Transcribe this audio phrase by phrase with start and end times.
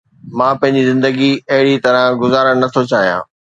[0.37, 3.21] مان پنهنجي زندگي اهڙي طرح گذارڻ نٿو چاهيان.